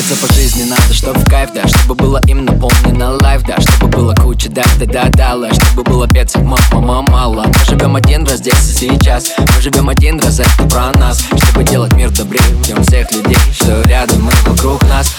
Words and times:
Двигаться 0.00 0.26
по 0.26 0.32
жизни 0.32 0.62
надо, 0.62 0.94
чтоб 0.94 1.14
в 1.14 1.28
кайф, 1.28 1.50
да 1.54 1.68
Чтобы 1.68 1.94
было 1.94 2.22
им 2.26 2.46
наполнено 2.46 3.18
лайф, 3.20 3.42
да 3.42 3.60
Чтобы 3.60 3.88
было 3.88 4.14
куча 4.14 4.48
да 4.48 4.64
да 4.78 4.86
да 4.86 5.08
да 5.10 5.52
Чтобы 5.52 5.82
было 5.82 6.08
пецов 6.08 6.42
мама 6.42 7.02
мало. 7.02 7.44
Мы 7.46 7.64
живем 7.68 7.96
один 7.96 8.24
раз 8.24 8.38
здесь 8.38 8.54
и 8.54 8.88
сейчас 8.88 9.30
Мы 9.38 9.60
живем 9.60 9.90
один 9.90 10.18
раз, 10.18 10.40
это 10.40 10.68
про 10.70 10.90
нас. 10.92 11.22
Чтобы 11.42 11.64
делать 11.64 11.92
мир 11.92 12.08
добрее, 12.10 12.40
ждем 12.64 12.82
всех 12.82 13.12
людей 13.12 13.36
Что 13.52 13.82
рядом 13.82 14.26
и 14.26 14.48
вокруг 14.48 14.82
нас 14.88 15.14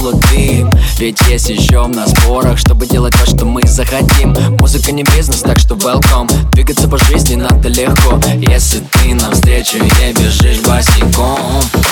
молодым, 0.00 0.70
ведь 0.98 1.20
есть 1.28 1.48
еще 1.48 1.86
на 1.86 2.06
спорах 2.06 2.58
Чтобы 2.58 2.86
делать 2.86 3.14
то, 3.18 3.26
что 3.26 3.44
мы 3.44 3.66
захотим. 3.66 4.34
Музыка 4.58 4.92
не 4.92 5.02
бизнес, 5.02 5.40
так 5.40 5.58
что 5.58 5.74
welcome. 5.74 6.30
Двигаться 6.52 6.88
по 6.88 6.98
жизни 6.98 7.34
надо 7.34 7.68
легко. 7.68 8.18
Если 8.36 8.80
ты 8.80 9.14
навстречу 9.14 9.78
ей 9.78 10.12
бежишь 10.12 10.60
босиком. 10.60 11.38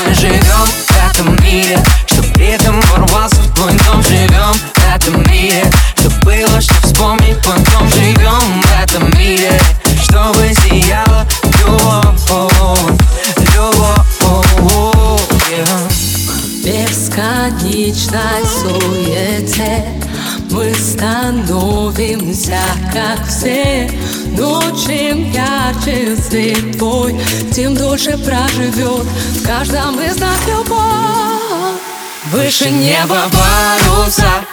Мы 0.06 0.14
живем 0.14 0.40
в 0.42 1.10
этом 1.10 1.36
мире 1.44 1.78
Что 2.06 2.22
при 2.34 2.46
этом 2.46 2.80
ворвался 2.92 3.36
в 3.36 3.54
твой 3.54 3.72
дом. 3.72 4.02
Живем 4.02 4.52
в 4.52 4.94
этом 4.94 5.30
мире 5.30 5.64
Становимся 20.74 22.58
как 22.92 23.26
все. 23.26 23.90
Но 24.36 24.60
чем 24.72 25.30
ярче 25.32 26.16
свет 26.16 26.78
твой 26.78 27.18
Тем 27.52 27.74
дольше 27.74 28.16
проживет 28.18 29.04
в 29.04 29.46
каждом 29.46 30.00
из 30.00 30.18
нас 30.18 30.38
любовь. 30.46 31.08
Выше 32.30 32.70
неба 32.70 33.22
паруса 33.32 34.44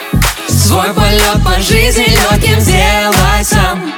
Свой 0.48 0.94
полет 0.94 1.44
по 1.44 1.60
жизни 1.62 2.06
легким 2.06 2.60
сделай 2.60 3.44
сам 3.44 3.94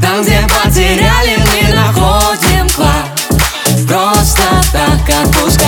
Там, 0.00 0.22
где 0.22 0.46
потеряли, 0.62 1.36
мы 1.36 1.74
находим 1.74 2.68
клад. 2.70 3.18
Просто 3.88 4.42
так 4.72 5.24
отпускай 5.24 5.67